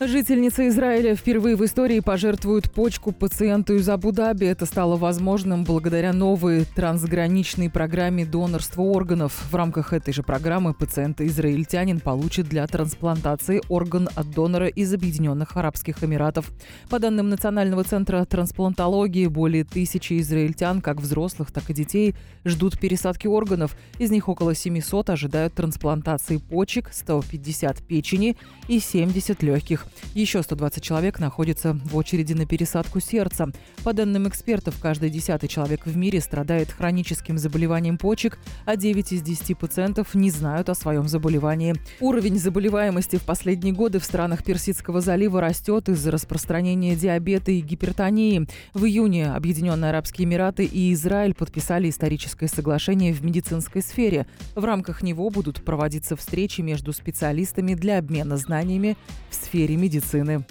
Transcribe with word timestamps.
Жительница 0.00 0.66
Израиля 0.68 1.14
впервые 1.14 1.54
в 1.54 1.64
истории 1.64 2.00
пожертвует 2.00 2.68
почку 2.68 3.12
пациенту 3.12 3.76
из 3.76 3.88
Абу-Даби. 3.88 4.44
Это 4.44 4.66
стало 4.66 4.96
возможным 4.96 5.62
благодаря 5.62 6.12
новой 6.12 6.64
трансграничной 6.64 7.70
программе 7.70 8.26
донорства 8.26 8.82
органов. 8.82 9.46
В 9.52 9.54
рамках 9.54 9.92
этой 9.92 10.12
же 10.12 10.24
программы 10.24 10.74
пациент-израильтянин 10.74 12.00
получит 12.00 12.48
для 12.48 12.66
трансплантации 12.66 13.62
орган 13.68 14.08
от 14.16 14.30
донора 14.32 14.66
из 14.66 14.92
Объединенных 14.92 15.56
Арабских 15.56 16.02
Эмиратов. 16.02 16.50
По 16.90 16.98
данным 16.98 17.28
Национального 17.28 17.84
центра 17.84 18.24
трансплантологии, 18.24 19.28
более 19.28 19.62
тысячи 19.62 20.20
израильтян, 20.20 20.80
как 20.80 21.00
взрослых, 21.00 21.52
так 21.52 21.70
и 21.70 21.72
детей, 21.72 22.16
ждут 22.44 22.80
пересадки 22.80 23.28
органов. 23.28 23.76
Из 24.00 24.10
них 24.10 24.28
около 24.28 24.56
700 24.56 25.10
ожидают 25.10 25.54
трансплантации 25.54 26.38
почек, 26.38 26.90
150 26.92 27.86
печени 27.86 28.36
и 28.66 28.80
70 28.80 29.40
легких. 29.44 29.86
Еще 30.14 30.42
120 30.42 30.82
человек 30.82 31.18
находятся 31.18 31.74
в 31.84 31.96
очереди 31.96 32.32
на 32.32 32.46
пересадку 32.46 33.00
сердца. 33.00 33.50
По 33.82 33.92
данным 33.92 34.28
экспертов, 34.28 34.76
каждый 34.80 35.10
десятый 35.10 35.48
человек 35.48 35.86
в 35.86 35.96
мире 35.96 36.20
страдает 36.20 36.70
хроническим 36.70 37.38
заболеванием 37.38 37.98
почек, 37.98 38.38
а 38.64 38.76
9 38.76 39.12
из 39.12 39.22
10 39.22 39.58
пациентов 39.58 40.14
не 40.14 40.30
знают 40.30 40.68
о 40.68 40.74
своем 40.74 41.08
заболевании. 41.08 41.74
Уровень 42.00 42.38
заболеваемости 42.38 43.16
в 43.16 43.22
последние 43.22 43.74
годы 43.74 43.98
в 43.98 44.04
странах 44.04 44.44
Персидского 44.44 45.00
залива 45.00 45.40
растет 45.40 45.88
из-за 45.88 46.10
распространения 46.10 46.94
диабета 46.96 47.50
и 47.50 47.60
гипертонии. 47.60 48.46
В 48.72 48.84
июне 48.84 49.30
Объединенные 49.32 49.90
Арабские 49.90 50.26
Эмираты 50.26 50.64
и 50.64 50.92
Израиль 50.92 51.34
подписали 51.34 51.90
историческое 51.90 52.48
соглашение 52.48 53.12
в 53.12 53.24
медицинской 53.24 53.82
сфере. 53.82 54.26
В 54.54 54.64
рамках 54.64 55.02
него 55.02 55.30
будут 55.30 55.64
проводиться 55.64 56.16
встречи 56.16 56.60
между 56.60 56.92
специалистами 56.92 57.74
для 57.74 57.98
обмена 57.98 58.36
знаниями 58.36 58.96
в 59.30 59.34
сфере 59.34 59.73
медицины. 59.76 60.44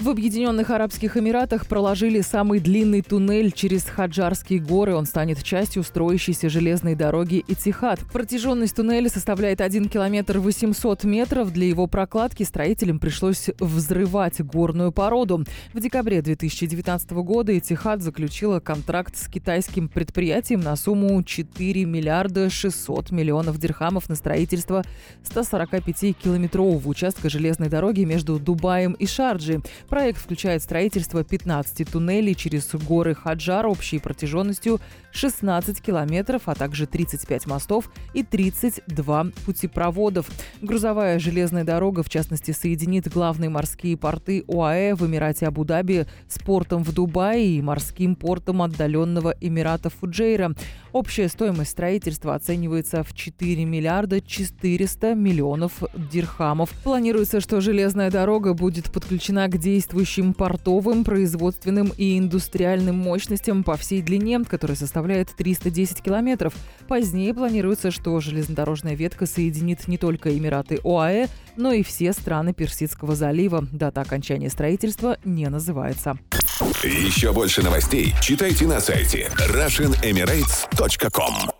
В 0.00 0.08
Объединенных 0.08 0.70
Арабских 0.70 1.18
Эмиратах 1.18 1.66
проложили 1.66 2.22
самый 2.22 2.58
длинный 2.58 3.02
туннель 3.02 3.52
через 3.52 3.84
Хаджарские 3.84 4.58
горы. 4.58 4.94
Он 4.94 5.04
станет 5.04 5.42
частью 5.42 5.82
строящейся 5.82 6.48
железной 6.48 6.94
дороги 6.94 7.44
Итихад. 7.46 8.00
Протяженность 8.10 8.76
туннеля 8.76 9.10
составляет 9.10 9.60
1 9.60 9.90
километр 9.90 10.38
800 10.38 11.04
метров. 11.04 11.52
Для 11.52 11.66
его 11.66 11.86
прокладки 11.86 12.44
строителям 12.44 12.98
пришлось 12.98 13.50
взрывать 13.58 14.40
горную 14.40 14.90
породу. 14.90 15.44
В 15.74 15.80
декабре 15.80 16.22
2019 16.22 17.10
года 17.10 17.58
Итихад 17.58 18.00
заключила 18.00 18.58
контракт 18.58 19.18
с 19.18 19.28
китайским 19.28 19.88
предприятием 19.88 20.60
на 20.60 20.76
сумму 20.76 21.22
4 21.22 21.84
миллиарда 21.84 22.48
600 22.48 23.10
миллионов 23.10 23.58
дирхамов 23.58 24.08
на 24.08 24.14
строительство 24.14 24.82
145-километрового 25.24 26.88
участка 26.88 27.28
железной 27.28 27.68
дороги 27.68 28.04
между 28.04 28.38
Дубаем 28.38 28.94
и 28.94 29.04
Шарджи. 29.04 29.60
Проект 29.90 30.20
включает 30.20 30.62
строительство 30.62 31.24
15 31.24 31.90
туннелей 31.90 32.36
через 32.36 32.72
горы 32.74 33.12
Хаджар 33.12 33.66
общей 33.66 33.98
протяженностью 33.98 34.80
16 35.10 35.82
километров, 35.82 36.42
а 36.46 36.54
также 36.54 36.86
35 36.86 37.46
мостов 37.46 37.90
и 38.14 38.22
32 38.22 39.26
путепроводов. 39.44 40.30
Грузовая 40.62 41.18
железная 41.18 41.64
дорога, 41.64 42.04
в 42.04 42.08
частности, 42.08 42.52
соединит 42.52 43.12
главные 43.12 43.50
морские 43.50 43.96
порты 43.96 44.44
ОАЭ 44.46 44.94
в 44.94 45.04
Эмирате 45.04 45.48
Абу-Даби 45.48 46.06
с 46.28 46.38
портом 46.38 46.84
в 46.84 46.92
Дубае 46.92 47.56
и 47.56 47.60
морским 47.60 48.14
портом 48.14 48.62
отдаленного 48.62 49.34
Эмирата 49.40 49.90
Фуджейра. 49.90 50.54
Общая 50.92 51.28
стоимость 51.28 51.70
строительства 51.72 52.36
оценивается 52.36 53.02
в 53.02 53.12
4 53.12 53.64
миллиарда 53.64 54.20
400 54.20 55.14
миллионов 55.14 55.82
дирхамов. 55.96 56.70
Планируется, 56.84 57.40
что 57.40 57.60
железная 57.60 58.10
дорога 58.10 58.54
будет 58.54 58.92
подключена 58.92 59.48
к 59.48 59.58
действующим 59.80 60.34
портовым, 60.34 61.04
производственным 61.04 61.90
и 61.96 62.18
индустриальным 62.18 62.98
мощностям 62.98 63.64
по 63.64 63.78
всей 63.78 64.02
длине, 64.02 64.44
которая 64.44 64.76
составляет 64.76 65.34
310 65.34 66.02
километров. 66.02 66.52
Позднее 66.86 67.32
планируется, 67.32 67.90
что 67.90 68.20
железнодорожная 68.20 68.94
ветка 68.94 69.24
соединит 69.24 69.88
не 69.88 69.96
только 69.96 70.36
Эмираты 70.36 70.80
ОАЭ, 70.84 71.28
но 71.56 71.72
и 71.72 71.82
все 71.82 72.12
страны 72.12 72.52
Персидского 72.52 73.14
залива. 73.14 73.66
Дата 73.72 74.02
окончания 74.02 74.50
строительства 74.50 75.16
не 75.24 75.48
называется. 75.48 76.18
Еще 76.84 77.32
больше 77.32 77.62
новостей 77.62 78.12
читайте 78.20 78.66
на 78.66 78.80
сайте 78.80 79.30
RussianEmirates.com 79.48 81.59